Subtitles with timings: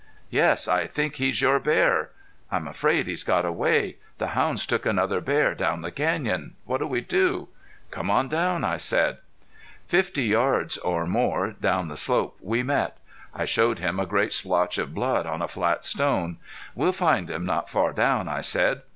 [0.31, 0.67] "Yes.
[0.67, 2.09] I think he's your bear."
[2.51, 3.97] "I'm afraid he's got away.
[4.17, 6.55] The hounds took another bear down the canyon.
[6.65, 7.49] What'll we do?"
[7.91, 9.19] "Come on down," I said.
[9.85, 12.97] Fifty yards or more down the slope we met.
[13.31, 16.37] I showed him a great splotch of blood on a flat stone.
[16.73, 18.81] "We'll find him not far down," I said.